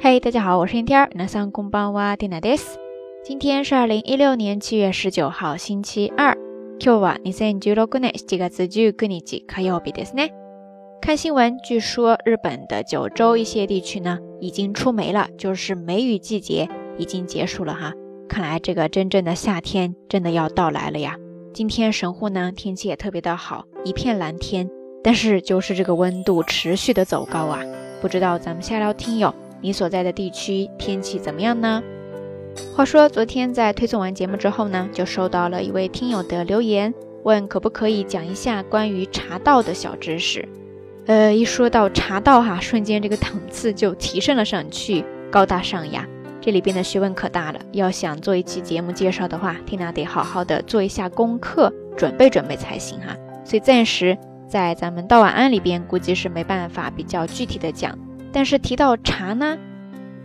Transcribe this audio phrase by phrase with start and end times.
[0.00, 1.10] 嘿，大家好，我是天天儿。
[1.14, 2.76] 那上公班哇，蒂娜です。
[3.24, 6.36] 今天是二零一六年七月十九号，星期二。
[6.78, 8.92] 今日は二千十六年七月十九日
[9.46, 10.30] 火曜日ですね。
[11.00, 16.68] 看新闻，据说日本的九州一些地区呢已经出梅了，就是梅雨季节
[16.98, 17.92] 已经结束了哈。
[18.28, 21.16] 看来这个真正的夏天真的要到来了呀。
[21.54, 24.68] 今天神户呢天气也特别的好，一片蓝天，
[25.04, 27.60] 但是就是这个温度持续的走高啊。
[28.00, 29.32] 不知道咱们下聊听友。
[29.61, 31.83] 你所在的地区天气怎么样呢？
[32.75, 36.93] 话说昨天在推送完节目之后呢，就收到了一位听友的留言，
[37.23, 40.47] 问可不可以讲一下关于茶道的小知识。
[41.05, 46.07] 呃，一说到茶道哈，瞬间这个档次就提升了上去，高大上呀。
[46.41, 53.15] 这里边的学问可大了，要想做一期节目介绍的话，听娜得好好的做一下功课，准备准备才行哈。
[53.43, 57.97] 所以暂时在咱们道晚安里边，估计是没办法比较具体的讲。
[58.36, 59.58] 但是提到茶呢，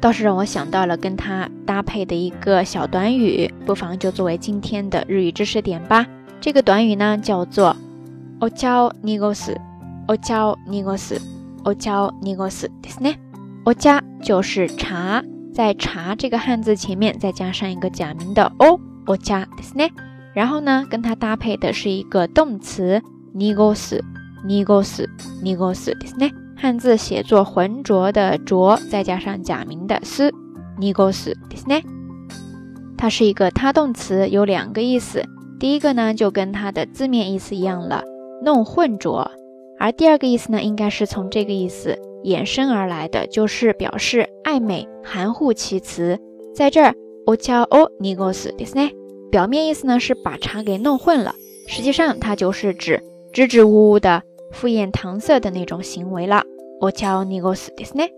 [0.00, 6.06] 倒是让我想到了跟它搭配的一个小短语，不妨就作为今天的日语知识点吧。
[6.40, 7.74] 这个短语呢叫做“
[8.40, 9.56] お茶を濁す”，“
[10.06, 11.20] お茶を濁す”，“
[11.64, 13.16] お茶を濁す”ですね。
[13.64, 15.24] お茶就是茶，
[15.54, 19.90] 在茶这个汉字前面再加上一个假名的“お”，お茶ですね。
[20.34, 23.00] 然后呢，跟它搭配的是一个动词“
[23.34, 24.02] 濁す”，
[24.44, 25.08] 濁す，
[25.42, 26.30] 濁すですね。
[26.58, 30.30] 汉字写作浑浊的浊，再加上假名的思，
[30.78, 31.82] 尼ゴ斯ですね。
[32.96, 35.24] 它是一个他动词，有两个意思。
[35.58, 38.04] 第一个呢，就跟它的字面意思一样了，
[38.42, 39.30] 弄混浊；
[39.78, 46.18] 而第二个意思呢，应该是从这个意思衍生而来的，就是表示暧昧、含糊其辞。
[46.54, 46.94] 在这儿，
[47.26, 48.92] お茶を尼ゴ斯ですね。
[49.30, 51.34] 表面意思呢是把茶给弄混了，
[51.66, 53.02] 实际上它就是指
[53.32, 54.22] 支支吾吾的。
[54.52, 56.42] 敷衍搪塞的那种行为了。
[56.80, 58.10] お茶を濁すですね。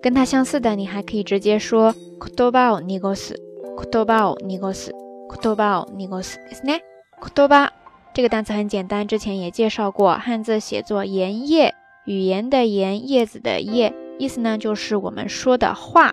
[0.00, 3.34] 跟它相似的，你还可以直接说言葉を濁す。
[3.76, 4.92] 言葉を濁す。
[5.28, 6.80] 言葉を濁すですね。
[7.20, 7.72] 言葉
[8.14, 11.74] 这个单词很简单，之前也介绍过，汉字写作言叶，
[12.06, 16.12] 语言的言，叶子的叶，意思呢就是我们说的话、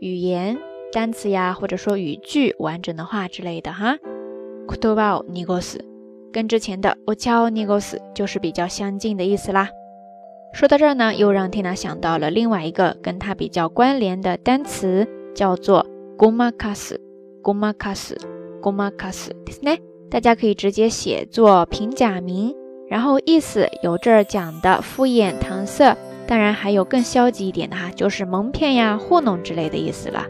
[0.00, 0.58] 语言、
[0.92, 3.98] 单词呀，或者说语句、完整的话之类的哈。
[4.66, 5.84] 言葉を濁す。
[6.32, 9.68] 跟之前的 ochao nigos 就是比较相近的意思啦。
[10.52, 15.86] 说到这儿呢，又让 Tina 想到了另外一个跟它比较关联的单词，叫做
[16.16, 18.14] gomakas。gomakas
[18.62, 19.80] gomakas ですね。
[20.10, 22.54] 大家可以直接写作平假名，
[22.88, 25.96] 然后意思有这儿讲的敷衍搪塞，
[26.26, 30.24] 当然还有更消极一点的哈，就是蒙骗呀、糊弄之类的意思了。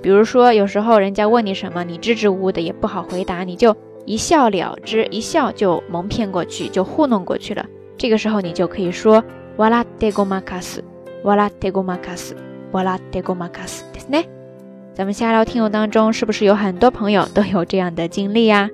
[0.00, 3.76] 比如说，有时候人家问你什么，你支支吾吾的也不好回答，你就。
[4.04, 7.66] 一笑了之，一笑就蒙骗过去，就糊弄过去了。
[7.96, 9.22] 这个时候你就可以说
[9.56, 10.82] 哇啦德ゴ马卡斯，
[11.24, 12.36] 哇啦德ゴ马卡斯，
[12.72, 14.26] 哇啦德ゴ马卡斯，ですね。
[14.94, 18.70] 咱们下聊听友当中，是不是有很多朋友都有这样的经历呀？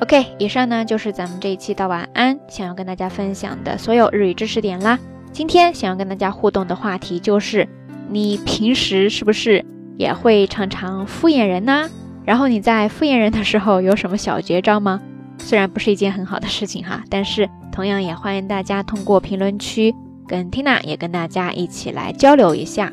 [0.00, 4.98] OK，以上呢就是咱们这一期到晚安想要跟大家分享的所有日语知识点啦。
[5.30, 7.68] 今天想要跟大家互动的话题就是，
[8.08, 9.64] 你平时是不是
[9.96, 11.88] 也会常常敷衍人呢？
[12.27, 15.01] 然后你在敷衍人的时候有什么小绝招吗？
[15.37, 19.95] 虽然不是一件很好的事情哈， 但是同样也欢迎大家通过评论区
[20.27, 22.91] 跟 Tina 也跟大家一起来交流一下。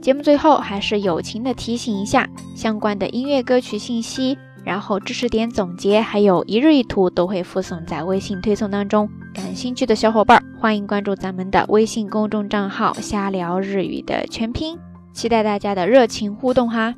[0.00, 9.06] 节目最后还是友情的提醒一下，相关的音乐歌曲信息，然后知识点总结，还有一日一图都会附送在微信推送当中。
[9.34, 14.78] 感兴趣的小伙伴欢迎关注咱们的微信公众账号“瞎聊日语”的全拼，
[15.12, 16.94] 期待大家的热情互动哈。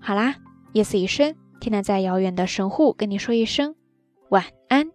[0.00, 0.34] 好啦。
[0.76, 3.74] 夜色已深，天南在遥远的神户跟你说一声
[4.28, 4.90] 晚安。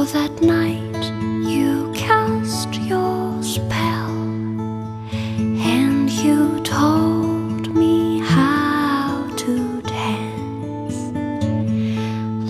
[0.00, 1.04] That night
[1.46, 4.10] you cast your spell
[5.10, 10.96] and you told me how to dance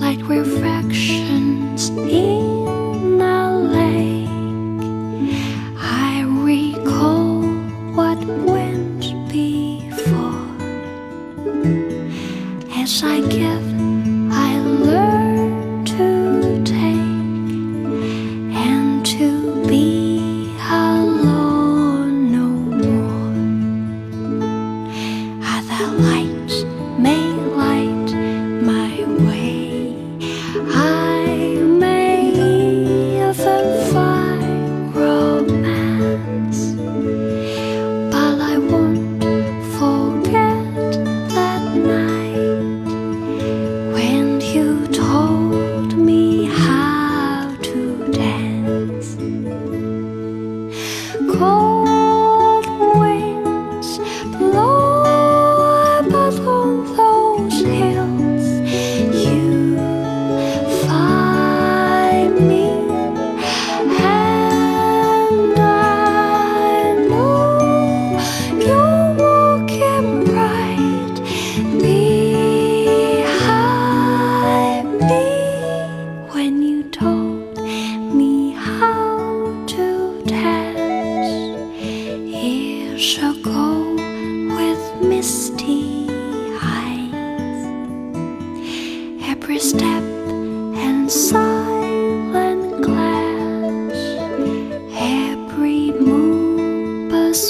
[0.00, 2.39] like reflections in.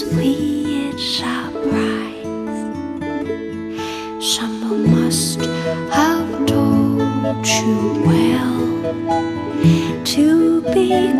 [0.00, 2.24] sweet surprise.
[4.18, 5.40] Someone must
[5.92, 8.60] have told you well
[10.04, 11.19] to be.